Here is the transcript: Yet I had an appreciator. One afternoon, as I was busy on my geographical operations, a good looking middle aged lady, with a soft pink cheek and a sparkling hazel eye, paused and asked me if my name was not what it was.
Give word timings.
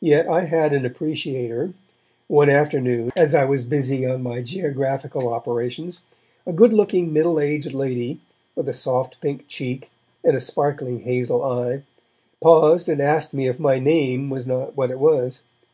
Yet 0.00 0.26
I 0.28 0.44
had 0.46 0.72
an 0.72 0.86
appreciator. 0.86 1.74
One 2.26 2.48
afternoon, 2.48 3.12
as 3.14 3.34
I 3.34 3.44
was 3.44 3.64
busy 3.66 4.06
on 4.06 4.22
my 4.22 4.40
geographical 4.40 5.28
operations, 5.28 5.98
a 6.46 6.54
good 6.54 6.72
looking 6.72 7.12
middle 7.12 7.38
aged 7.38 7.74
lady, 7.74 8.22
with 8.56 8.66
a 8.66 8.72
soft 8.72 9.20
pink 9.20 9.46
cheek 9.48 9.90
and 10.24 10.34
a 10.34 10.40
sparkling 10.40 11.00
hazel 11.00 11.44
eye, 11.44 11.82
paused 12.40 12.88
and 12.88 13.02
asked 13.02 13.34
me 13.34 13.46
if 13.46 13.60
my 13.60 13.78
name 13.78 14.30
was 14.30 14.46
not 14.46 14.74
what 14.74 14.90
it 14.90 14.98
was. 14.98 15.42